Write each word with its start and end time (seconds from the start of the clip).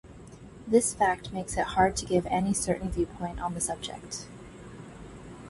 This 0.67 0.95
fact 0.95 1.31
makes 1.31 1.57
it 1.57 1.63
hard 1.77 1.95
to 1.97 2.07
give 2.07 2.25
any 2.25 2.55
certain 2.55 2.89
viewpoint 2.89 3.39
on 3.39 3.53
the 3.53 3.61
subject. 3.61 4.25